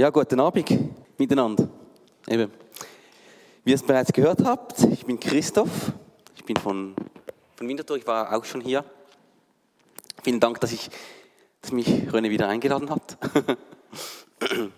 [0.00, 0.66] Ja, guten Abend
[1.18, 1.68] miteinander.
[2.26, 2.50] Eben.
[3.64, 5.92] Wie ihr es bereits gehört habt, ich bin Christoph.
[6.36, 6.96] Ich bin von,
[7.54, 7.98] von Winterthur.
[7.98, 8.82] Ich war auch schon hier.
[10.22, 10.88] Vielen Dank, dass, ich,
[11.60, 13.18] dass mich René wieder eingeladen hat.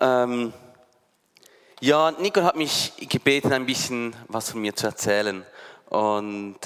[0.00, 0.52] ähm,
[1.80, 5.44] ja, Nicole hat mich gebeten, ein bisschen was von mir zu erzählen.
[5.86, 6.58] Und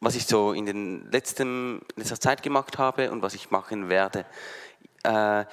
[0.00, 4.24] was ich so in, den letzten, letzter Zeit gemacht habe und was ich machen werde.
[5.02, 5.44] Äh,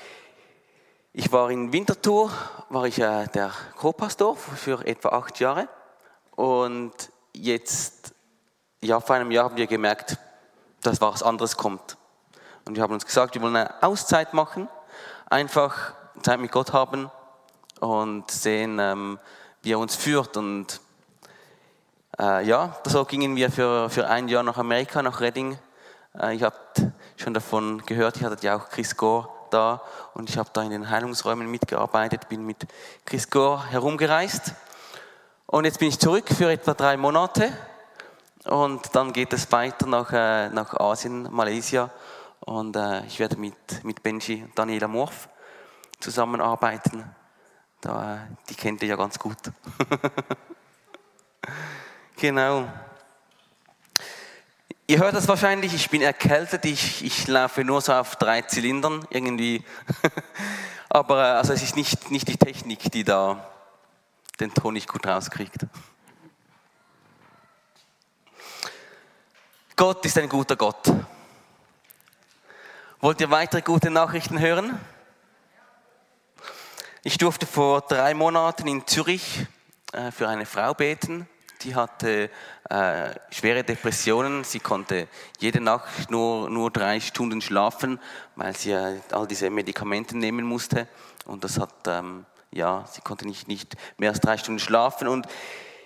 [1.17, 2.29] ich war in Winterthur,
[2.67, 5.69] war ich äh, der Co-Pastor für etwa acht Jahre
[6.35, 6.91] und
[7.33, 8.13] jetzt,
[8.83, 10.17] ja, vor einem Jahr haben wir gemerkt,
[10.81, 11.95] dass was anderes kommt.
[12.65, 14.67] Und wir haben uns gesagt, wir wollen eine Auszeit machen,
[15.29, 17.09] einfach Zeit mit Gott haben
[17.79, 19.17] und sehen, ähm,
[19.61, 20.35] wie er uns führt.
[20.35, 20.81] Und
[22.19, 25.57] äh, ja, so gingen wir für, für ein Jahr nach Amerika, nach Reading.
[26.19, 26.57] Äh, ich habe
[27.15, 29.81] schon davon gehört, ich hatte ja auch Chris Gore da
[30.13, 32.67] und ich habe da in den Heilungsräumen mitgearbeitet, bin mit
[33.05, 34.53] Chris Gore herumgereist.
[35.47, 37.51] Und jetzt bin ich zurück für etwa drei Monate
[38.45, 41.89] und dann geht es weiter nach, äh, nach Asien, Malaysia
[42.41, 45.29] und äh, ich werde mit, mit Benji und Daniela Morf
[45.99, 47.03] zusammenarbeiten.
[47.81, 48.17] Da, äh,
[48.49, 49.37] die kennt ihr ja ganz gut.
[52.17, 52.67] genau.
[54.87, 59.07] Ihr hört das wahrscheinlich, ich bin erkältet, ich, ich laufe nur so auf drei Zylindern
[59.09, 59.63] irgendwie.
[60.89, 63.49] Aber äh, also es ist nicht, nicht die Technik, die da
[64.39, 65.65] den Ton nicht gut rauskriegt.
[69.75, 70.93] Gott ist ein guter Gott.
[72.99, 74.79] Wollt ihr weitere gute Nachrichten hören?
[77.01, 79.47] Ich durfte vor drei Monaten in Zürich
[79.93, 81.27] äh, für eine Frau beten
[81.65, 82.29] die hatte
[82.69, 84.43] äh, schwere Depressionen.
[84.43, 85.07] Sie konnte
[85.39, 87.99] jede Nacht nur, nur drei Stunden schlafen,
[88.35, 90.87] weil sie äh, all diese Medikamente nehmen musste.
[91.25, 95.07] Und das hat, ähm, ja, sie konnte nicht, nicht mehr als drei Stunden schlafen.
[95.07, 95.27] Und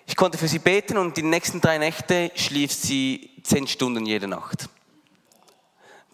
[0.06, 4.28] ich konnte für sie beten und die nächsten drei Nächte schlief sie zehn Stunden jede
[4.28, 4.70] Nacht.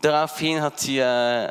[0.01, 1.49] Daraufhin hat sie, äh,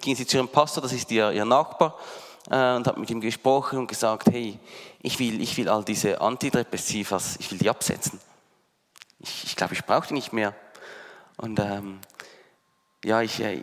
[0.00, 1.98] ging sie zu ihrem Pastor, das ist ihr, ihr Nachbar,
[2.46, 4.58] und hat mit ihm gesprochen und gesagt, hey,
[5.02, 8.20] ich will, ich will all diese Antidepressivas, ich will die absetzen.
[9.18, 10.54] Ich, ich glaube, ich brauche die nicht mehr.
[11.36, 11.98] Und ähm,
[13.04, 13.60] ja, ich, äh,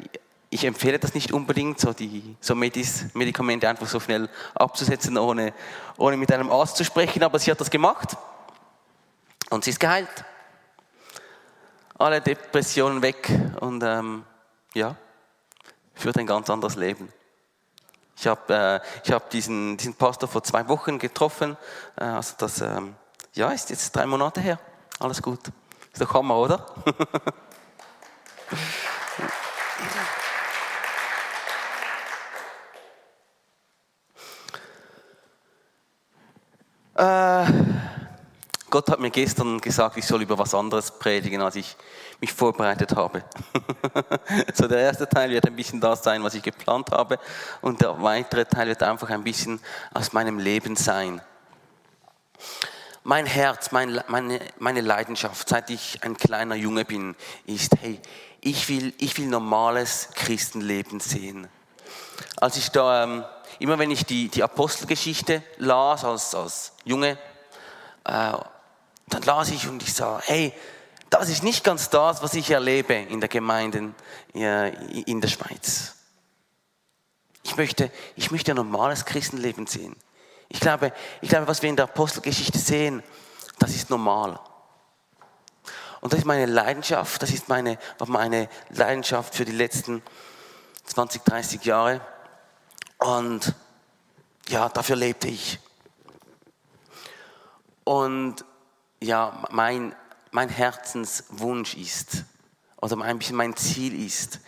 [0.50, 5.54] ich empfehle das nicht unbedingt, so, die, so Medis, Medikamente einfach so schnell abzusetzen, ohne,
[5.98, 8.18] ohne mit einem Arzt zu sprechen, aber sie hat das gemacht
[9.50, 10.26] und sie ist geheilt.
[11.98, 13.30] Alle Depressionen weg
[13.62, 14.24] und ähm,
[14.74, 14.96] ja,
[15.94, 17.12] führt ein ganz anderes Leben.
[18.16, 21.58] Ich habe äh, hab diesen, diesen Pastor vor zwei Wochen getroffen.
[21.96, 22.96] Äh, also das ähm,
[23.34, 24.60] ja, ist jetzt drei Monate her.
[25.00, 25.40] Alles gut.
[25.92, 26.66] Ist doch Hammer, oder?
[37.48, 37.63] äh,
[38.74, 41.78] Gott hat mir gestern gesagt, ich soll über was anderes predigen, als ich
[42.20, 43.24] mich vorbereitet habe.
[44.56, 47.20] so der erste Teil wird ein bisschen das sein, was ich geplant habe,
[47.62, 49.60] und der weitere Teil wird einfach ein bisschen
[49.94, 51.22] aus meinem Leben sein.
[53.04, 58.02] Mein Herz, mein, meine, meine Leidenschaft, seit ich ein kleiner Junge bin, ist, hey,
[58.42, 61.48] ich will, ich will normales Christenleben sehen.
[62.38, 63.24] Als ich da, ähm,
[63.60, 67.20] immer wenn ich die, die Apostelgeschichte las als, als Junge,
[68.06, 68.34] äh,
[69.14, 70.54] dann las ich und ich sah, hey,
[71.10, 73.94] das ist nicht ganz das, was ich erlebe in der Gemeinde
[74.34, 75.96] in der Schweiz.
[77.44, 79.96] Ich möchte, ich möchte ein normales Christenleben sehen.
[80.50, 83.04] Ich glaube, ich glaube, was wir in der Apostelgeschichte sehen,
[83.60, 84.40] das ist normal.
[86.02, 90.02] Und das ist meine Leidenschaft, das ist meine, meine Leidenschaft für die letzten
[90.86, 92.02] 20, 30 Jahre.
[92.98, 93.54] Und
[94.50, 95.60] ja, dafür lebte ich.
[97.84, 98.46] Und
[99.04, 99.96] ja, mein,
[100.32, 102.24] mein Herzenswunsch ist,
[102.78, 104.40] oder ein bisschen mein Ziel ist,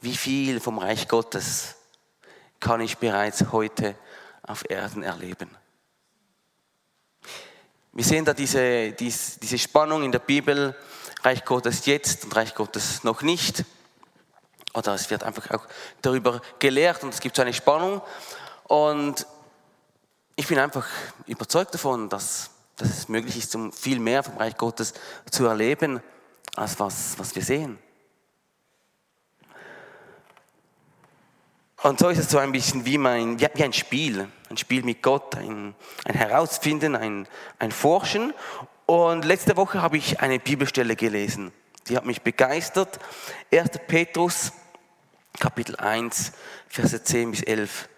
[0.00, 1.76] wie viel vom Reich Gottes
[2.60, 3.96] kann ich bereits heute
[4.42, 5.50] auf Erden erleben.
[7.92, 10.76] Wir sehen da diese, diese, diese Spannung in der Bibel,
[11.22, 13.64] Reich Gottes jetzt und Reich Gottes noch nicht.
[14.72, 15.66] Oder es wird einfach auch
[16.00, 18.00] darüber gelehrt und es gibt so eine Spannung.
[18.64, 19.26] Und
[20.36, 20.86] ich bin einfach
[21.26, 22.50] überzeugt davon, dass
[22.80, 24.94] dass es möglich ist, um viel mehr vom Reich Gottes
[25.30, 26.00] zu erleben,
[26.56, 27.78] als was, was wir sehen.
[31.82, 35.02] Und so ist es so ein bisschen wie, mein, wie ein Spiel, ein Spiel mit
[35.02, 35.74] Gott, ein,
[36.04, 37.26] ein Herausfinden, ein,
[37.58, 38.34] ein Forschen.
[38.84, 41.52] Und letzte Woche habe ich eine Bibelstelle gelesen,
[41.88, 42.98] die hat mich begeistert.
[43.50, 43.70] 1.
[43.86, 44.52] Petrus,
[45.38, 46.32] Kapitel 1,
[46.68, 47.88] Verse 10 bis 11.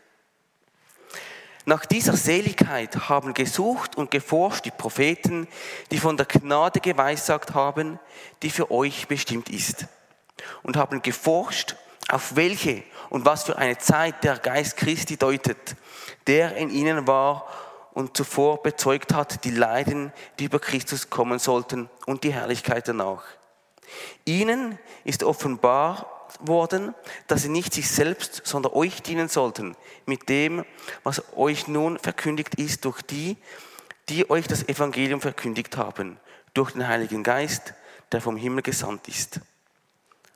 [1.64, 5.47] Nach dieser Seligkeit haben gesucht und geforscht die Propheten,
[5.91, 8.00] die von der Gnade geweissagt haben,
[8.43, 9.87] die für euch bestimmt ist.
[10.62, 11.76] Und haben geforscht,
[12.09, 15.76] auf welche und was für eine Zeit der Geist Christi deutet,
[16.26, 17.47] der in ihnen war
[17.94, 23.23] und zuvor bezeugt hat, die Leiden, die über Christus kommen sollten und die Herrlichkeit danach.
[24.25, 26.94] Ihnen ist offenbar worden,
[27.26, 29.76] dass sie nicht sich selbst, sondern euch dienen sollten,
[30.06, 30.64] mit dem,
[31.02, 33.37] was euch nun verkündigt ist durch die,
[34.08, 36.19] die euch das Evangelium verkündigt haben,
[36.55, 37.75] durch den Heiligen Geist,
[38.11, 39.40] der vom Himmel gesandt ist.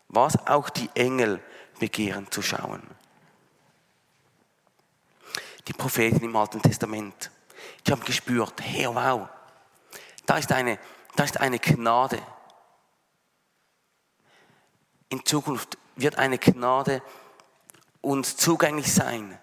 [0.08, 1.40] Was auch die Engel
[1.78, 2.82] begehren zu schauen.
[5.68, 7.30] Die Propheten im Alten Testament,
[7.86, 9.28] die haben gespürt, hey, wow,
[10.24, 10.78] da ist eine,
[11.16, 12.22] da ist eine Gnade.
[15.08, 17.02] In Zukunft wird eine Gnade
[18.00, 19.38] uns zugänglich sein,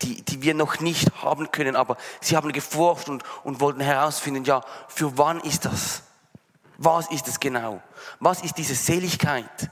[0.00, 4.44] die, die wir noch nicht haben können, aber sie haben geforscht und, und wollten herausfinden,
[4.44, 6.02] ja, für wann ist das?
[6.78, 7.82] Was ist es genau?
[8.18, 9.70] Was ist diese Seligkeit,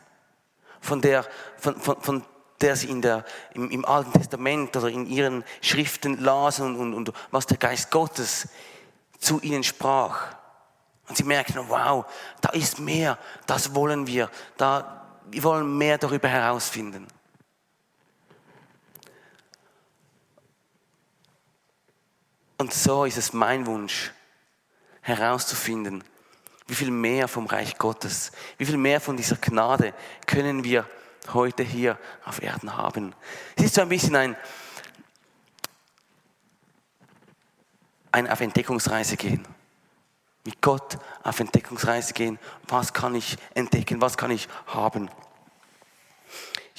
[0.81, 1.25] von der,
[1.59, 2.25] von, von, von
[2.61, 3.25] der sie in der,
[3.55, 7.91] im, im Alten Testament oder in ihren Schriften lasen und, und, und was der Geist
[7.91, 8.49] Gottes
[9.19, 10.35] zu ihnen sprach?
[11.09, 12.05] Und sie merken, wow,
[12.41, 15.00] da ist mehr, das wollen wir, da,
[15.31, 17.07] wir wollen mehr darüber herausfinden.
[22.59, 24.13] Und so ist es mein Wunsch,
[25.01, 26.05] herauszufinden,
[26.67, 29.95] wie viel mehr vom Reich Gottes, wie viel mehr von dieser Gnade
[30.27, 30.87] können wir
[31.33, 33.15] heute hier auf Erden haben.
[33.57, 34.37] Es ist so ein bisschen ein,
[38.13, 39.47] ein auf Entdeckungsreise gehen
[40.45, 42.39] mit Gott auf Entdeckungsreise gehen.
[42.69, 44.01] Was kann ich entdecken?
[44.01, 45.11] Was kann ich haben?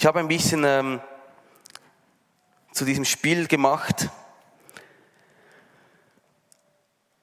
[0.01, 0.99] Ich habe ein bisschen ähm,
[2.71, 4.09] zu diesem Spiel gemacht.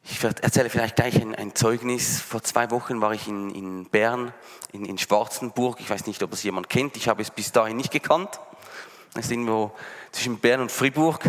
[0.05, 2.21] Ich erzähle vielleicht gleich ein, ein, Zeugnis.
[2.21, 4.33] Vor zwei Wochen war ich in, in Bern,
[4.71, 5.81] in, in Schwarzenburg.
[5.81, 6.97] Ich weiß nicht, ob es jemand kennt.
[6.97, 8.39] Ich habe es bis dahin nicht gekannt.
[9.15, 9.73] Es ist irgendwo
[10.13, 11.21] zwischen Bern und Fribourg.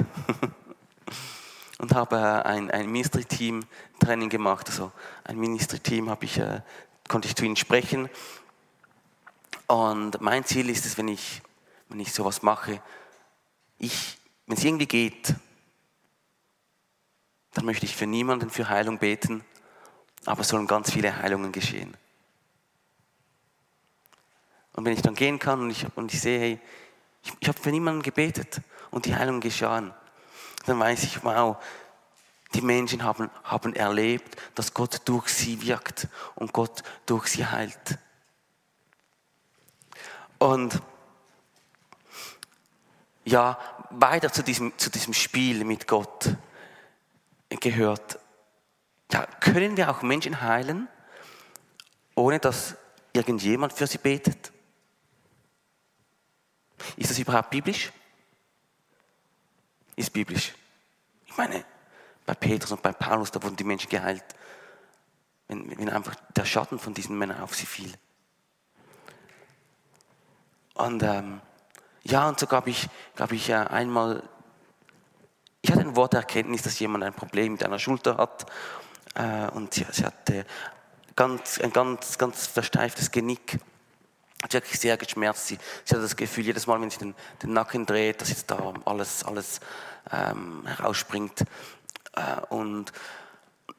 [1.80, 4.68] und habe äh, ein, ein Ministry-Team-Training gemacht.
[4.70, 4.92] Also
[5.24, 6.62] ein Ministry-Team ich, äh,
[7.08, 8.08] konnte ich zu ihnen sprechen.
[9.70, 11.44] Und mein Ziel ist es, wenn ich,
[11.90, 12.82] wenn ich sowas mache,
[13.78, 14.18] ich,
[14.48, 15.36] wenn es irgendwie geht,
[17.54, 19.46] dann möchte ich für niemanden für Heilung beten,
[20.26, 21.96] aber es sollen ganz viele Heilungen geschehen.
[24.74, 26.60] Und wenn ich dann gehen kann und ich, und ich sehe, hey,
[27.22, 29.94] ich, ich habe für niemanden gebetet und die Heilung geschahen,
[30.66, 31.58] dann weiß ich, wow,
[32.56, 38.00] die Menschen haben, haben erlebt, dass Gott durch sie wirkt und Gott durch sie heilt.
[40.40, 40.82] Und
[43.26, 43.60] ja,
[43.92, 46.36] weiter zu diesem, zu diesem Spiel mit Gott
[47.50, 48.20] gehört,
[49.12, 50.88] ja, können wir auch Menschen heilen,
[52.16, 52.76] ohne dass
[53.14, 54.52] irgendjemand für sie betet?
[56.96, 57.92] Ist das überhaupt biblisch?
[59.96, 60.54] Ist biblisch.
[61.26, 61.66] Ich meine,
[62.26, 64.24] bei Petrus und bei Paulus, da wurden die Menschen geheilt,
[65.48, 67.92] wenn, wenn einfach der Schatten von diesen Männern auf sie fiel.
[70.80, 71.42] Und ähm,
[72.04, 74.24] ja, und so gab ich, gab ich äh, einmal,
[75.62, 78.46] ich hatte ein Wort Erkenntnis, dass jemand ein Problem mit einer Schulter hat
[79.16, 80.46] äh, und sie, sie hatte
[81.18, 83.60] ganz, ein ganz, ganz versteiftes Genick.
[84.42, 85.48] Hat wirklich sehr geschmerzt.
[85.48, 88.50] Sie, sie hat das Gefühl, jedes Mal, wenn sie den, den Nacken dreht, dass jetzt
[88.50, 89.60] da alles, alles
[90.14, 91.42] ähm, herausspringt.
[92.14, 92.94] Äh, und,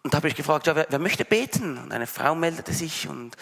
[0.03, 1.79] und da habe ich gefragt, ja, wer, wer, möchte beten?
[1.79, 3.39] Und eine Frau meldete sich und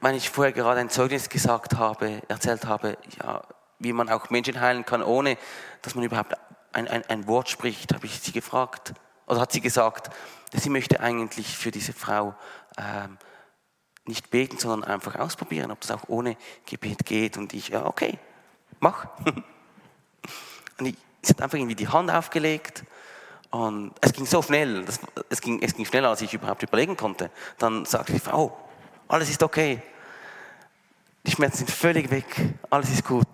[0.00, 3.42] weil ich vorher gerade ein Zeugnis gesagt habe, erzählt habe, ja,
[3.78, 5.36] wie man auch Menschen heilen kann, ohne
[5.82, 6.34] dass man überhaupt
[6.72, 8.94] ein, ein, ein Wort spricht, habe ich sie gefragt,
[9.26, 10.10] oder hat sie gesagt,
[10.52, 12.34] dass sie möchte eigentlich für diese Frau
[12.78, 13.18] ähm,
[14.06, 16.36] nicht beten, sondern einfach ausprobieren, ob das auch ohne
[16.66, 17.38] Gebet geht.
[17.38, 18.18] Und ich, ja, okay,
[18.80, 19.06] mach.
[20.78, 22.84] Und ich, sie hat einfach irgendwie die Hand aufgelegt
[23.54, 24.98] und es ging so schnell, das,
[25.28, 27.30] es, ging, es ging schneller, als ich überhaupt überlegen konnte.
[27.58, 28.56] Dann sagte die Frau, oh,
[29.08, 29.82] alles ist okay.
[31.26, 32.26] Die Schmerzen sind völlig weg,
[32.70, 33.26] alles ist gut.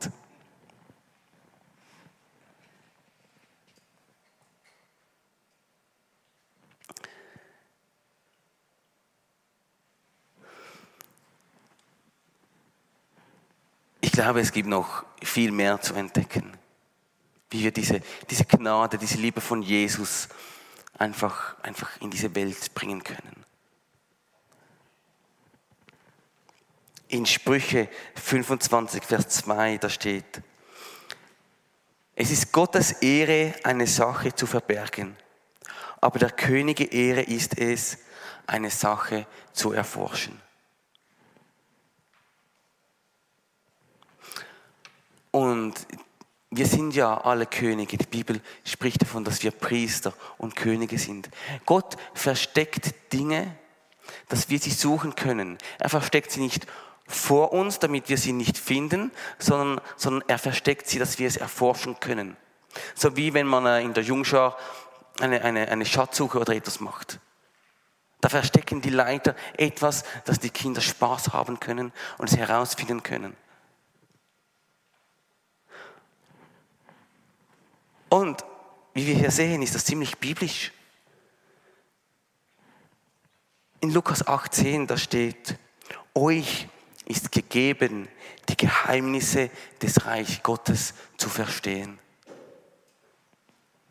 [14.03, 16.61] Ich glaube, es gibt noch viel mehr zu entdecken
[17.51, 20.29] wie wir diese, diese Gnade, diese Liebe von Jesus
[20.97, 23.40] einfach, einfach in diese Welt bringen können.
[27.11, 30.43] In Sprüche 25, Vers 2, da steht,
[32.15, 35.17] Es ist Gottes Ehre, eine Sache zu verbergen.
[36.01, 37.99] Aber der Könige Ehre ist es,
[38.47, 40.41] eine Sache zu erforschen.
[45.33, 45.75] Und
[46.51, 47.97] wir sind ja alle Könige.
[47.97, 51.29] Die Bibel spricht davon, dass wir Priester und Könige sind.
[51.67, 53.57] Gott versteckt Dinge,
[54.29, 55.59] dass wir sie suchen können.
[55.81, 56.67] Er versteckt sie nicht
[57.11, 61.37] vor uns, damit wir sie nicht finden, sondern, sondern er versteckt sie, dass wir es
[61.37, 62.37] erforschen können.
[62.95, 64.57] So wie wenn man äh, in der Jungschar
[65.21, 67.21] eine, eine, eine Schatzsuche oder etwas macht.
[68.21, 73.37] Da verstecken die Leiter etwas, dass die Kinder Spaß haben können und es herausfinden können.
[78.09, 78.45] Und
[78.93, 80.73] wie wir hier sehen, ist das ziemlich biblisch.
[83.81, 85.57] In Lukas 18, da steht,
[86.15, 86.69] euch
[87.11, 88.09] ist gegeben,
[88.49, 89.51] die Geheimnisse
[89.83, 91.99] des Reich Gottes zu verstehen.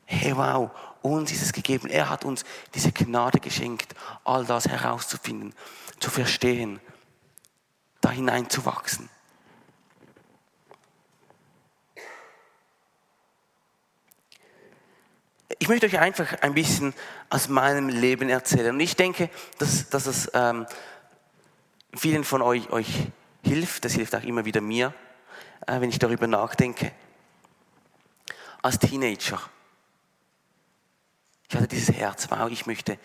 [0.06, 0.72] Hey, wow,
[1.02, 1.90] uns ist es gegeben.
[1.90, 5.54] Er hat uns diese Gnade geschenkt, all das herauszufinden,
[6.00, 6.80] zu verstehen,
[8.02, 9.10] da hineinzuwachsen.
[15.60, 16.94] Ich möchte euch einfach ein bisschen
[17.30, 18.74] aus meinem Leben erzählen.
[18.74, 20.66] Und ich denke, dass, dass es ähm,
[21.96, 22.88] vielen von euch, euch
[23.44, 23.86] hilft.
[23.86, 24.94] Das hilft auch immer wieder mir,
[25.68, 26.92] äh, wenn ich darüber nachdenke.
[28.62, 29.40] Als Teenager.
[31.50, 33.00] Ich hatte dieses Herz, wow, ich möchte,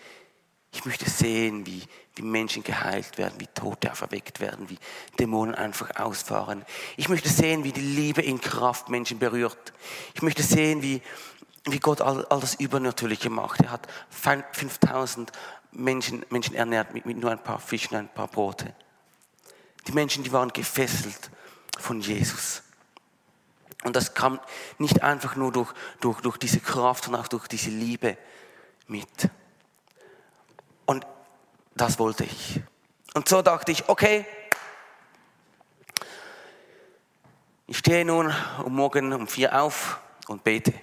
[0.71, 1.81] ich möchte sehen, wie,
[2.15, 4.77] wie Menschen geheilt werden, wie Tote auferweckt werden, wie
[5.17, 6.63] Dämonen einfach ausfahren.
[6.97, 9.73] Ich möchte sehen, wie die Liebe in Kraft Menschen berührt.
[10.13, 11.01] Ich möchte sehen, wie,
[11.63, 13.61] wie Gott all, all das Übernatürliche macht.
[13.61, 15.31] Er hat 5000
[15.75, 18.73] Menschen, Menschen ernährt mit, mit nur ein paar Fischen, ein paar Brote.
[19.87, 21.29] Die Menschen, die waren gefesselt
[21.77, 22.63] von Jesus.
[23.83, 24.39] Und das kam
[24.79, 28.17] nicht einfach nur durch, durch, durch diese Kraft, sondern auch durch diese Liebe
[28.87, 29.29] mit.
[30.85, 31.05] Und
[31.75, 32.61] das wollte ich.
[33.13, 34.25] Und so dachte ich, okay,
[37.67, 40.73] ich stehe nun um morgen um vier auf und bete.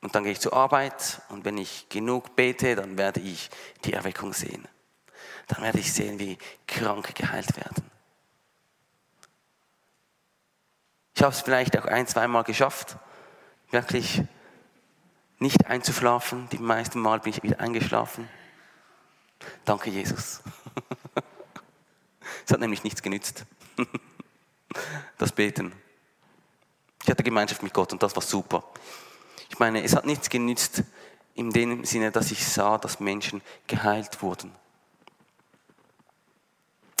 [0.00, 3.50] Und dann gehe ich zur Arbeit und wenn ich genug bete, dann werde ich
[3.84, 4.66] die Erweckung sehen.
[5.48, 7.90] Dann werde ich sehen, wie Kranke geheilt werden.
[11.14, 12.98] Ich habe es vielleicht auch ein, zweimal geschafft,
[13.70, 14.22] wirklich
[15.38, 16.48] nicht einzuschlafen.
[16.50, 18.28] Die meisten Mal bin ich wieder eingeschlafen.
[19.64, 20.42] Danke, Jesus.
[22.44, 23.44] Es hat nämlich nichts genützt.
[25.16, 25.72] Das Beten.
[27.02, 28.62] Ich hatte Gemeinschaft mit Gott und das war super.
[29.56, 30.82] Ich meine, es hat nichts genützt
[31.34, 34.54] in dem Sinne, dass ich sah, dass Menschen geheilt wurden.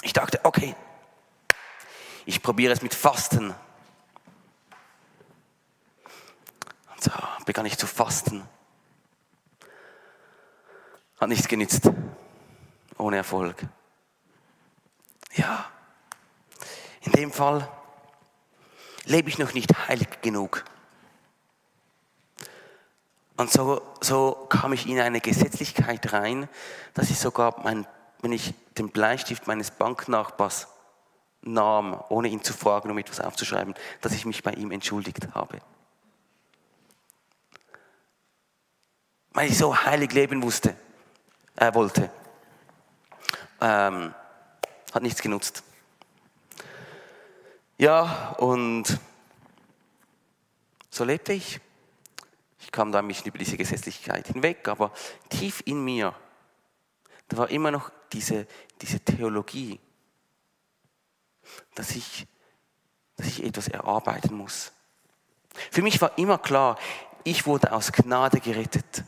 [0.00, 0.74] Ich dachte, okay,
[2.24, 3.54] ich probiere es mit Fasten.
[6.94, 7.10] Und so
[7.44, 8.48] begann ich zu fasten.
[11.20, 11.90] Hat nichts genützt.
[12.96, 13.66] Ohne Erfolg.
[15.34, 15.70] Ja,
[17.02, 17.70] in dem Fall
[19.04, 20.64] lebe ich noch nicht heilig genug.
[23.36, 26.48] Und so, so kam ich in eine Gesetzlichkeit rein,
[26.94, 27.86] dass ich sogar, mein,
[28.22, 30.68] wenn ich den Bleistift meines Banknachbars
[31.42, 35.60] nahm, ohne ihn zu fragen, um etwas aufzuschreiben, dass ich mich bei ihm entschuldigt habe.
[39.32, 40.74] Weil ich so heilig leben wusste,
[41.56, 42.10] äh, wollte.
[43.60, 44.14] Ähm,
[44.94, 45.62] hat nichts genutzt.
[47.76, 48.98] Ja, und
[50.88, 51.60] so lebte ich.
[52.76, 54.92] Kam da ein bisschen über diese Gesetzlichkeit hinweg, aber
[55.30, 56.14] tief in mir,
[57.26, 58.46] da war immer noch diese,
[58.82, 59.80] diese Theologie,
[61.74, 62.26] dass ich,
[63.16, 64.72] dass ich etwas erarbeiten muss.
[65.70, 66.78] Für mich war immer klar,
[67.24, 69.04] ich wurde aus Gnade gerettet.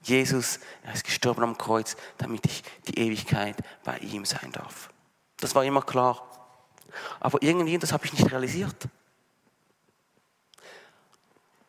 [0.00, 4.88] Jesus, er ist gestorben am Kreuz, damit ich die Ewigkeit bei ihm sein darf.
[5.36, 6.26] Das war immer klar.
[7.20, 8.88] Aber irgendwie, das habe ich nicht realisiert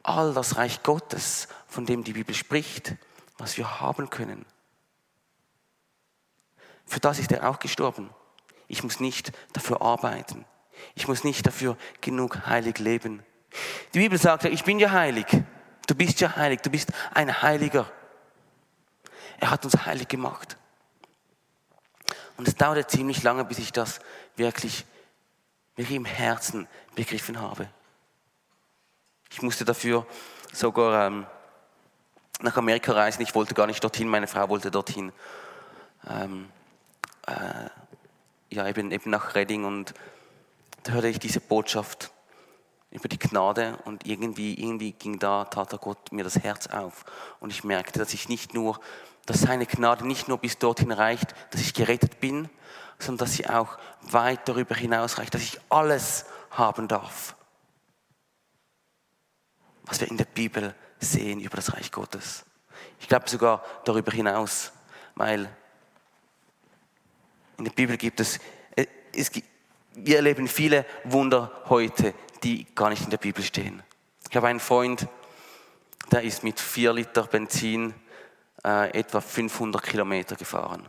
[0.07, 2.95] all das Reich Gottes, von dem die Bibel spricht,
[3.37, 4.45] was wir haben können.
[6.85, 8.09] Für das ist er auch gestorben.
[8.67, 10.45] Ich muss nicht dafür arbeiten.
[10.93, 13.23] Ich muss nicht dafür genug heilig leben.
[13.93, 15.25] Die Bibel sagt ja, ich bin ja heilig.
[15.87, 16.61] Du bist ja heilig.
[16.61, 17.89] Du bist ein Heiliger.
[19.39, 20.57] Er hat uns heilig gemacht.
[22.37, 23.99] Und es dauerte ziemlich lange, bis ich das
[24.35, 24.85] wirklich,
[25.75, 27.69] wirklich im Herzen begriffen habe.
[29.35, 30.05] Ich musste dafür
[30.53, 31.25] sogar ähm,
[32.39, 33.21] nach Amerika reisen.
[33.21, 35.11] Ich wollte gar nicht dorthin, meine Frau wollte dorthin.
[36.09, 36.49] Ähm,
[37.27, 37.67] äh,
[38.49, 39.93] ja, eben, eben nach Reading und
[40.83, 42.11] da hörte ich diese Botschaft
[42.91, 47.03] über die Gnade und irgendwie, irgendwie ging da, tat der Gott mir das Herz auf.
[47.41, 48.79] Und ich merkte, dass ich nicht nur,
[49.25, 52.49] dass seine Gnade nicht nur bis dorthin reicht, dass ich gerettet bin,
[52.99, 57.35] sondern dass sie auch weit darüber hinaus reicht, dass ich alles haben darf,
[59.85, 62.45] was wir in der Bibel sehen über das Reich Gottes.
[62.99, 64.71] Ich glaube sogar darüber hinaus,
[65.15, 65.49] weil
[67.57, 68.39] in der Bibel gibt es,
[68.75, 69.47] äh, es gibt,
[69.93, 72.13] wir erleben viele Wunder heute,
[72.43, 73.81] die gar nicht in der Bibel stehen.
[74.29, 75.07] Ich habe einen Freund,
[76.11, 77.93] der ist mit vier Liter Benzin
[78.63, 80.87] äh, etwa 500 Kilometer gefahren.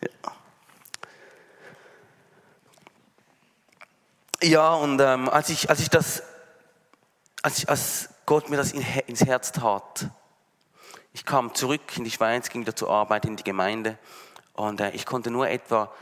[0.00, 0.31] Ja.
[4.42, 6.24] Ja, und ähm, als, ich, als ich das,
[7.42, 10.08] als, ich, als Gott mir das in, ins Herz tat,
[11.12, 13.98] ich kam zurück in die Schweiz, ging wieder zur Arbeit in die Gemeinde
[14.54, 15.92] und äh, ich konnte nur etwa,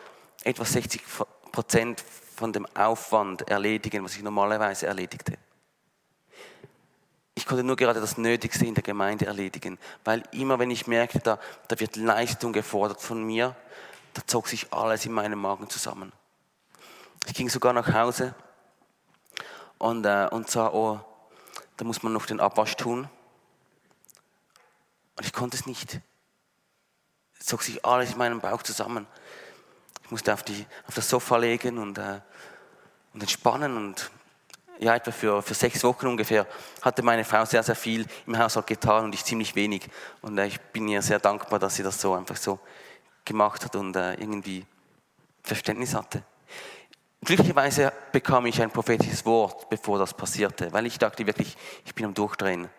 [0.43, 1.03] etwa 60
[1.53, 2.03] Prozent
[2.35, 5.35] von dem Aufwand erledigen, was ich normalerweise erledigte.
[7.35, 11.19] Ich konnte nur gerade das Nötigste in der Gemeinde erledigen, weil immer wenn ich merkte,
[11.19, 13.55] da, da wird Leistung gefordert von mir,
[14.15, 16.13] da zog sich alles in meinem Magen zusammen.
[17.27, 18.35] Ich ging sogar nach Hause
[19.79, 21.01] und, äh, und sah, oh,
[21.77, 23.09] da muss man noch den Abwasch tun.
[25.17, 26.01] Und ich konnte es nicht.
[27.39, 29.07] Es zog sich alles in meinem Bauch zusammen.
[30.05, 32.21] Ich musste auf, die, auf das Sofa legen und, äh,
[33.15, 33.77] und entspannen.
[33.77, 34.11] Und
[34.79, 36.47] ja, etwa für, für sechs Wochen ungefähr
[36.83, 39.89] hatte meine Frau sehr, sehr viel im Haushalt getan und ich ziemlich wenig.
[40.21, 42.59] Und äh, ich bin ihr sehr dankbar, dass sie das so einfach so
[43.25, 44.67] gemacht hat und äh, irgendwie
[45.43, 46.23] Verständnis hatte.
[47.23, 52.07] Glücklicherweise bekam ich ein prophetisches Wort, bevor das passierte, weil ich dachte wirklich, ich bin
[52.07, 52.63] am Durchdrehen.
[52.63, 52.71] Und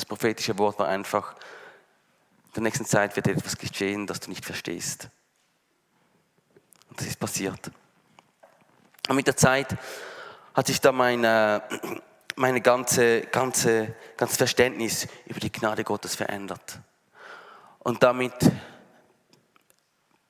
[0.00, 1.34] das prophetische Wort war einfach,
[2.46, 5.08] in der nächsten Zeit wird etwas geschehen, das du nicht verstehst.
[6.90, 7.70] Und das ist passiert.
[9.08, 9.76] Und mit der Zeit
[10.54, 11.62] hat sich da meine,
[12.36, 16.80] meine ganze, ganze, ganzes Verständnis über die Gnade Gottes verändert.
[17.78, 18.34] Und damit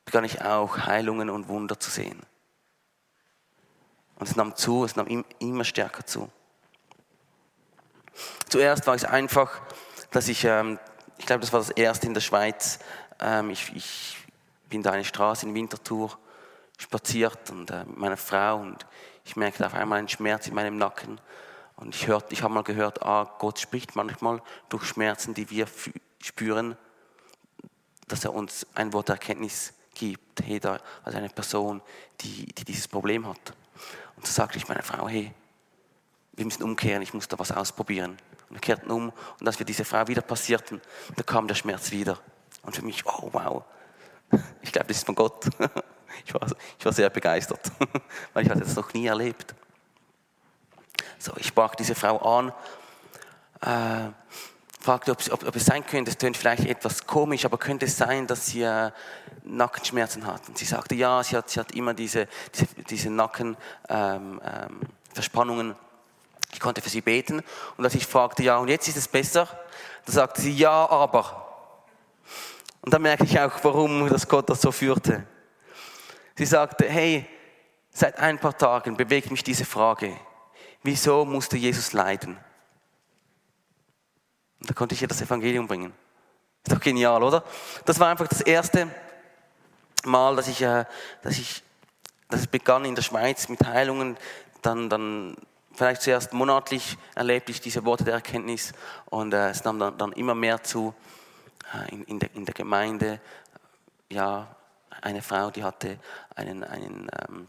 [0.05, 2.23] begann ich auch Heilungen und Wunder zu sehen.
[4.23, 6.31] Und es nahm zu, es nahm immer stärker zu.
[8.49, 9.61] Zuerst war es einfach,
[10.13, 10.79] dass ich, ähm,
[11.19, 12.79] ich glaube, das war das erste in der Schweiz.
[13.19, 14.17] Ähm, ich, ich
[14.69, 16.17] bin da eine Straße in Winterthur
[16.79, 18.87] spaziert und äh, mit meiner Frau und
[19.25, 21.21] ich merkte auf einmal einen Schmerz in meinem Nacken.
[21.75, 25.67] Und ich, ich habe mal gehört, ah, Gott spricht manchmal durch Schmerzen, die wir
[26.21, 26.77] spüren,
[28.07, 31.83] dass er uns ein Wort der Erkenntnis gibt, hey, da als eine Person,
[32.21, 33.55] die, die dieses Problem hat.
[34.23, 35.35] Und so sagte ich meiner Frau, hey,
[36.35, 38.13] wir müssen umkehren, ich muss da was ausprobieren.
[38.49, 40.81] Und wir kehrten um und als wir diese Frau wieder passierten,
[41.17, 42.21] da kam der Schmerz wieder.
[42.63, 43.65] Und für mich, oh wow,
[44.61, 45.47] ich glaube, das ist von Gott.
[46.27, 46.47] Ich war,
[46.79, 47.73] ich war sehr begeistert,
[48.35, 49.55] weil ich hatte das noch nie erlebt.
[51.19, 52.53] So, ich sprach diese Frau an,
[53.63, 54.13] äh,
[54.79, 57.97] fragte, ob, ob, ob, es sein könnte, es tönt vielleicht etwas komisch, aber könnte es
[57.97, 58.93] sein, dass sie äh,
[59.45, 60.49] Nackenschmerzen hat?
[60.49, 65.71] Und sie sagte, ja, sie hat, sie hat immer diese, diese, diese Nackenverspannungen.
[65.71, 65.77] Ähm, ähm,
[66.53, 67.43] ich konnte für sie beten.
[67.77, 69.49] Und als ich fragte, ja, und jetzt ist es besser,
[70.05, 71.49] da sagte sie, ja, aber.
[72.83, 75.27] Und dann merke ich auch, warum das Gott das so führte.
[76.37, 77.27] Sie sagte, hey,
[77.91, 80.17] seit ein paar Tagen bewegt mich diese Frage,
[80.83, 82.37] wieso musste Jesus leiden?
[84.61, 85.93] Und da konnte ich ihr das Evangelium bringen.
[86.65, 87.45] Ist doch genial, oder?
[87.85, 88.89] Das war einfach das erste
[90.05, 90.85] Mal, dass ich, äh,
[91.23, 91.63] dass ich,
[92.29, 94.17] dass es begann in der Schweiz mit Heilungen,
[94.63, 95.37] dann, dann
[95.75, 98.73] vielleicht zuerst monatlich erlebte ich diese Worte der Erkenntnis
[99.07, 100.95] und äh, es nahm dann, dann immer mehr zu
[101.75, 103.21] äh, in, in, der, in der Gemeinde.
[104.09, 104.55] Ja,
[105.01, 105.99] eine Frau, die hatte
[106.35, 107.49] einen, einen, ähm,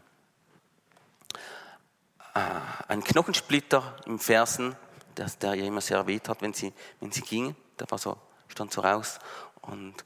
[2.34, 2.40] äh,
[2.88, 4.76] einen Knochensplitter im Fersen
[5.16, 7.54] der, der ihr immer sehr weht hat, wenn sie, wenn sie ging.
[7.78, 8.16] Der war so,
[8.48, 9.18] stand so raus
[9.62, 10.04] und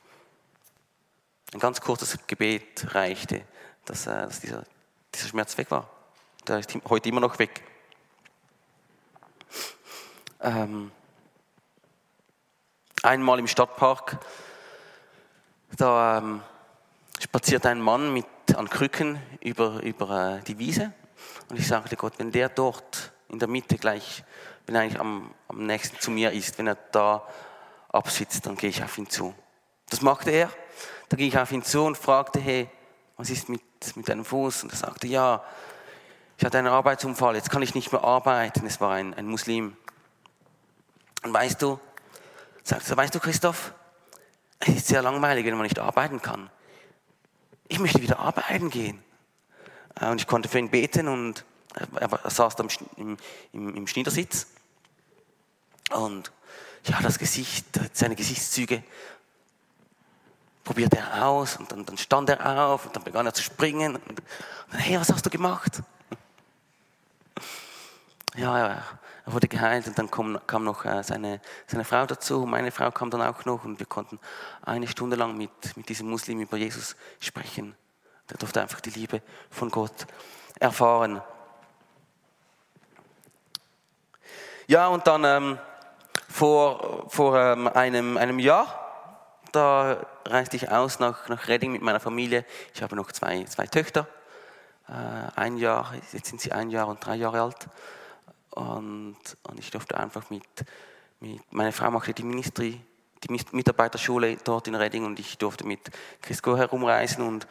[1.53, 3.43] ein ganz kurzes Gebet reichte,
[3.85, 4.65] dass, äh, dass dieser,
[5.15, 5.89] dieser Schmerz weg war.
[6.47, 7.63] Der ist heute immer noch weg.
[10.41, 10.93] Ähm,
[13.03, 14.19] einmal im Stadtpark,
[15.77, 16.43] da ähm,
[17.19, 20.93] spaziert ein Mann mit, an Krücken über, über äh, die Wiese
[21.49, 24.25] und ich sagte Gott, wenn der dort in der Mitte gleich
[24.69, 27.27] wenn er eigentlich am, am nächsten zu mir ist, wenn er da
[27.89, 29.35] absitzt, dann gehe ich auf ihn zu.
[29.89, 30.51] Das machte er.
[31.09, 32.69] Da ging ich auf ihn zu und fragte, hey,
[33.17, 33.63] was ist mit,
[33.97, 34.65] mit deinem Fuß?
[34.65, 35.43] Und er sagte, ja,
[36.37, 38.67] ich hatte einen Arbeitsunfall, jetzt kann ich nicht mehr arbeiten.
[38.67, 39.77] Es war ein, ein Muslim.
[41.25, 41.81] Und weißt du,
[42.63, 43.73] sagte er, weißt du, Christoph,
[44.61, 46.51] es ist sehr langweilig, wenn man nicht arbeiten kann.
[47.67, 49.03] Ich möchte wieder arbeiten gehen.
[50.01, 51.45] Äh, und ich konnte für ihn beten und
[52.01, 52.65] er saß da
[52.97, 53.17] im,
[53.53, 54.49] im, im Schneidersitz.
[55.91, 56.33] Und
[56.85, 58.83] ja, das Gesicht, seine Gesichtszüge
[60.69, 63.95] probierte er aus und dann, dann stand er auf und dann begann er zu springen.
[63.95, 65.83] Und, dann, hey, was hast du gemacht?
[68.35, 68.83] Ja, ja,
[69.25, 72.91] er wurde geheilt und dann kam, kam noch äh, seine, seine Frau dazu, meine Frau
[72.91, 74.21] kam dann auch noch und wir konnten
[74.61, 77.75] eine Stunde lang mit, mit diesem Muslim über Jesus sprechen.
[78.29, 80.07] Der durfte einfach die Liebe von Gott
[80.61, 81.23] erfahren.
[84.67, 85.59] Ja, und dann ähm,
[86.29, 88.85] vor, vor ähm, einem, einem Jahr,
[89.51, 89.97] da
[90.31, 92.45] reiste ich aus nach, nach Redding mit meiner Familie.
[92.75, 94.07] Ich habe noch zwei, zwei Töchter.
[94.89, 94.93] Äh,
[95.37, 97.69] ein Jahr, jetzt sind sie ein Jahr und drei Jahre alt.
[98.51, 100.43] Und, und ich durfte einfach mit,
[101.21, 102.81] mit, meine Frau machte die Ministry,
[103.25, 105.91] die Mitarbeiterschule dort in Redding und ich durfte mit
[106.23, 107.47] Crisco herumreisen und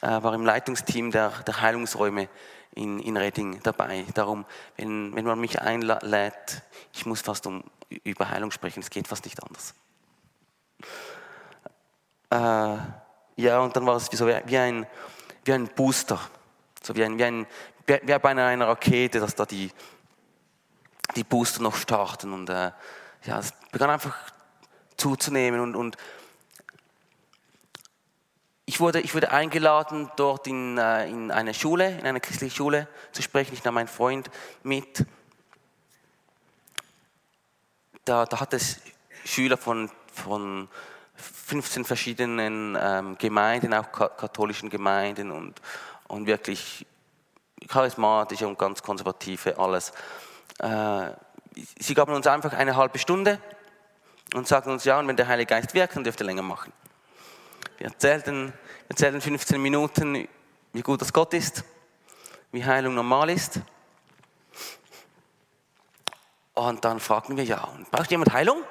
[0.00, 2.28] äh, war im Leitungsteam der, der Heilungsräume
[2.74, 4.04] in, in Redding dabei.
[4.14, 4.44] Darum,
[4.76, 7.64] wenn, wenn man mich einlädt, ich muss fast um,
[8.04, 9.74] über Heilung sprechen, es geht fast nicht anders.
[12.30, 12.76] Äh,
[13.36, 14.86] ja, und dann war es wie, so, wie, ein,
[15.44, 16.20] wie ein Booster,
[16.82, 17.46] so wie, ein, wie, ein,
[17.86, 19.70] wie bei einer Rakete, dass da die,
[21.16, 22.32] die Booster noch starten.
[22.32, 22.70] Und äh,
[23.24, 24.16] ja, es begann einfach
[24.96, 25.96] zuzunehmen und, und
[28.66, 32.86] ich wurde, ich wurde eingeladen, dort in, äh, in eine Schule, in eine christliche Schule
[33.10, 33.52] zu sprechen.
[33.54, 34.30] Ich nahm meinen Freund
[34.62, 35.04] mit.
[38.04, 38.80] Da, da hat es
[39.24, 40.68] Schüler von, von
[41.20, 45.60] 15 verschiedenen ähm, Gemeinden, auch katholischen Gemeinden und,
[46.08, 46.86] und wirklich
[47.68, 49.92] charismatische und ganz konservative, alles.
[50.58, 51.10] Äh,
[51.78, 53.38] sie gaben uns einfach eine halbe Stunde
[54.34, 56.72] und sagten uns, ja, und wenn der Heilige Geist wirkt, dann dürft ihr länger machen.
[57.78, 58.52] Wir erzählten,
[58.88, 60.28] erzählten 15 Minuten,
[60.72, 61.64] wie gut das Gott ist,
[62.52, 63.60] wie Heilung normal ist.
[66.54, 68.62] Und dann fragten wir, ja, und braucht jemand Heilung?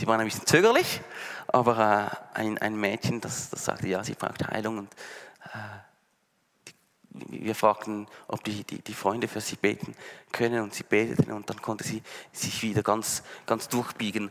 [0.00, 1.02] Sie waren ein bisschen zögerlich,
[1.48, 4.78] aber äh, ein, ein Mädchen, das, das sagte, ja, sie braucht Heilung.
[4.78, 4.94] Und
[5.44, 6.72] äh,
[7.10, 9.94] die, wir fragten, ob die, die, die, Freunde für sie beten
[10.32, 14.30] können und sie beteten und dann konnte sie sich wieder ganz, ganz durchbiegen,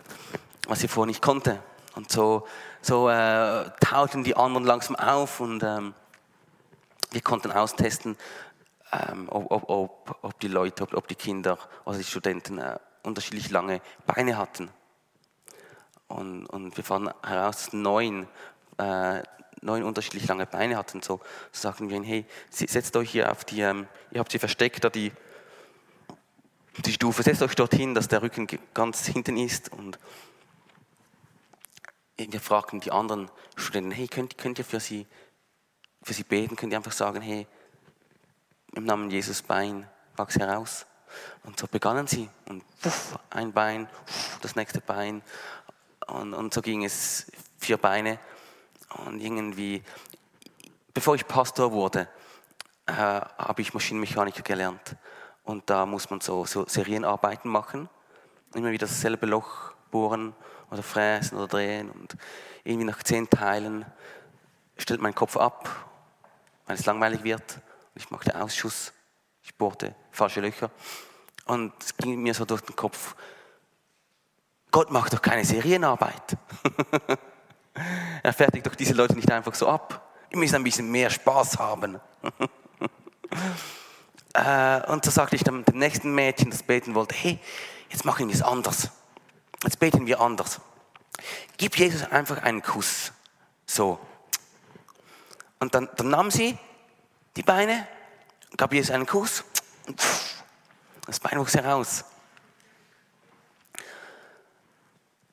[0.67, 1.61] was sie vorher nicht konnte.
[1.93, 2.47] Und so,
[2.81, 5.93] so äh, tauten die anderen langsam auf und ähm,
[7.11, 8.17] wir konnten austesten,
[8.91, 13.51] ähm, ob, ob, ob, die Leute, ob, ob, die Kinder oder die Studenten äh, unterschiedlich
[13.51, 14.71] lange Beine hatten.
[16.09, 18.27] Und, und wir fanden heraus, dass neun,
[18.77, 19.23] äh,
[19.61, 21.01] neun unterschiedlich lange Beine hatten.
[21.01, 24.39] So, so sagten wir ihnen, hey, setzt euch hier auf die, ähm, ihr habt sie
[24.39, 25.13] versteckt, da die,
[26.85, 29.97] die Stufe, setzt euch dorthin, dass der Rücken ganz hinten ist und
[32.27, 35.07] wir fragten die anderen Studenten, hey, könnt, könnt ihr für sie,
[36.03, 36.55] für sie beten?
[36.55, 37.47] Könnt ihr einfach sagen, hey,
[38.73, 40.85] im Namen Jesus Bein, wachs heraus.
[41.43, 42.29] Und so begannen sie.
[42.47, 45.21] Und puff, ein Bein, puff, das nächste Bein.
[46.11, 48.19] Und, und so ging es vier Beine.
[49.05, 49.83] Und irgendwie,
[50.93, 52.07] bevor ich Pastor wurde,
[52.85, 54.95] äh, habe ich Maschinenmechaniker gelernt.
[55.43, 57.89] Und da muss man so, so Serienarbeiten machen.
[58.53, 60.33] Immer wieder dasselbe Loch bohren
[60.71, 62.15] oder fräsen oder drehen und
[62.63, 63.85] irgendwie nach zehn Teilen
[64.77, 65.69] stellt mein Kopf ab,
[66.65, 67.59] weil es langweilig wird.
[67.95, 68.93] Ich machte Ausschuss,
[69.43, 70.69] ich bohrte falsche Löcher
[71.45, 73.15] und es ging mir so durch den Kopf,
[74.71, 76.37] Gott macht doch keine Serienarbeit.
[78.23, 80.13] er fertigt doch diese Leute nicht einfach so ab.
[80.29, 81.99] Wir müssen ein bisschen mehr Spaß haben.
[84.33, 87.39] Äh, und so sagte ich dann dem nächsten Mädchen, das beten wollte, hey,
[87.89, 88.89] jetzt machen wir es anders.
[89.63, 90.61] Jetzt beten wir anders.
[91.57, 93.11] Gib Jesus einfach einen Kuss.
[93.65, 93.99] So.
[95.59, 96.57] Und dann, dann nahm sie
[97.35, 97.87] die Beine,
[98.55, 99.43] gab Jesus einen Kuss
[99.87, 99.99] und
[101.05, 102.05] das Bein wuchs heraus.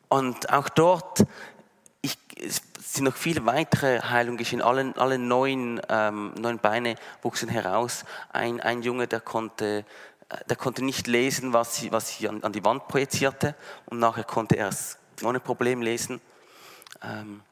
[0.09, 1.25] Und auch dort
[2.03, 2.19] ich,
[2.81, 4.63] sind noch viele weitere Heilungen geschehen.
[4.63, 8.05] Alle, alle neun, ähm, neun Beine wuchsen heraus.
[8.33, 9.85] Ein, ein Junge, der konnte
[10.49, 13.55] der konnte nicht lesen, was sie, was sie an, an die Wand projizierte
[13.87, 16.21] und nachher konnte er es ohne Problem lesen.
[17.03, 17.43] Ähm,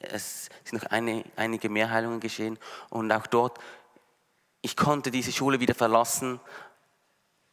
[0.00, 2.58] es sind noch eine, einige Mehrheilungen geschehen
[2.90, 3.58] und auch dort,
[4.62, 6.40] ich konnte diese Schule wieder verlassen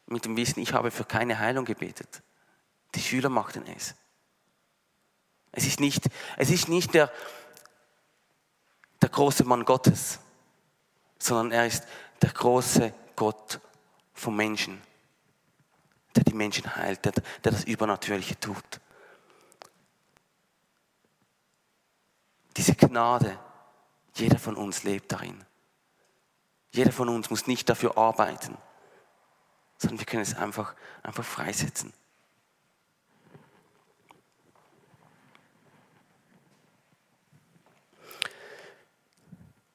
[0.08, 2.24] mit dem Wissen, ich habe für keine Heilung gebetet.
[2.96, 3.96] Die Schüler machten es.
[5.52, 7.12] Es ist nicht, es ist nicht der,
[9.02, 10.20] der große Mann Gottes,
[11.20, 11.86] sondern er ist
[12.22, 13.60] der große Gott
[14.14, 14.82] vom Menschen,
[16.16, 18.82] der die Menschen heilt, der, der das Übernatürliche tut.
[22.58, 23.40] diese Gnade,
[24.16, 25.44] jeder von uns lebt darin.
[26.72, 28.58] Jeder von uns muss nicht dafür arbeiten,
[29.78, 31.94] sondern wir können es einfach, einfach freisetzen.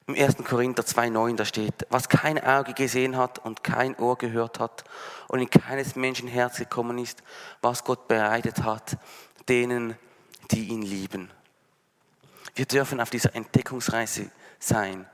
[0.09, 0.37] Im 1.
[0.37, 4.83] Korinther 2,9 da steht, was kein Auge gesehen hat und kein Ohr gehört hat
[5.27, 7.21] und in keines Menschen Herz gekommen ist,
[7.61, 8.97] was Gott bereitet hat,
[9.47, 9.95] denen,
[10.49, 11.29] die ihn lieben.
[12.55, 15.05] Wir dürfen auf dieser Entdeckungsreise sein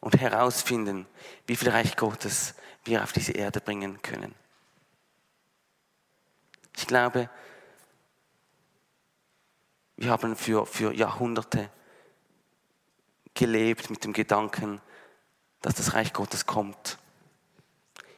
[0.00, 1.06] und herausfinden,
[1.46, 4.34] wie viel Reich Gottes wir auf diese Erde bringen können.
[6.76, 7.30] Ich glaube,
[9.96, 11.70] wir haben für, für Jahrhunderte
[13.34, 14.80] gelebt mit dem Gedanken,
[15.60, 16.98] dass das Reich Gottes kommt.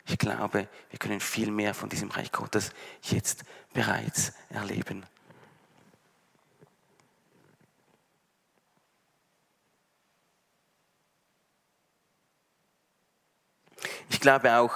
[0.07, 2.71] Ich glaube, wir können viel mehr von diesem Reich Gottes
[3.03, 5.05] jetzt bereits erleben.
[14.09, 14.73] Ich glaube auch,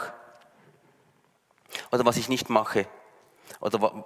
[1.92, 2.88] oder was ich nicht mache,
[3.60, 4.04] oder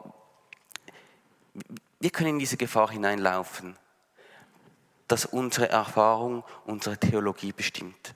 [2.00, 3.78] wir können in diese Gefahr hineinlaufen,
[5.08, 8.14] dass unsere Erfahrung unsere Theologie bestimmt.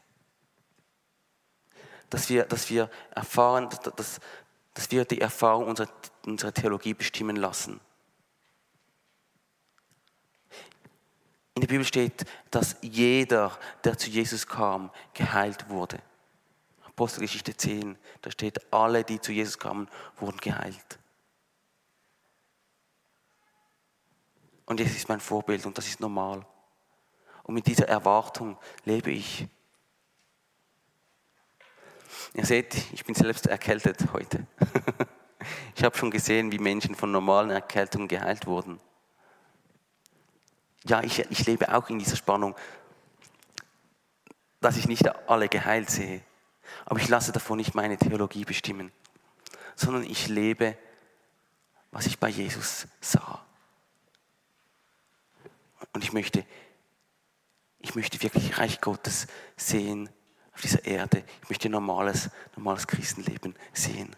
[2.10, 4.20] Dass wir, dass wir erfahren, dass,
[4.74, 5.90] dass wir die Erfahrung unserer,
[6.24, 7.80] unserer Theologie bestimmen lassen.
[11.54, 16.00] In der Bibel steht, dass jeder, der zu Jesus kam, geheilt wurde.
[16.84, 20.98] Apostelgeschichte 10, da steht, alle, die zu Jesus kamen, wurden geheilt.
[24.66, 26.46] Und Jesus ist mein Vorbild und das ist normal.
[27.48, 29.48] Und mit dieser Erwartung lebe ich.
[32.34, 34.46] Ihr seht, ich bin selbst erkältet heute.
[35.76, 38.80] Ich habe schon gesehen, wie Menschen von normalen Erkältungen geheilt wurden.
[40.84, 42.56] Ja, ich, ich lebe auch in dieser Spannung,
[44.60, 46.20] dass ich nicht alle geheilt sehe.
[46.84, 48.90] Aber ich lasse davon nicht meine Theologie bestimmen,
[49.76, 50.76] sondern ich lebe,
[51.92, 53.40] was ich bei Jesus sah.
[55.92, 56.44] Und ich möchte
[57.88, 60.10] ich möchte wirklich Reich Gottes sehen
[60.52, 61.24] auf dieser Erde.
[61.42, 64.14] Ich möchte normales, normales Christenleben sehen.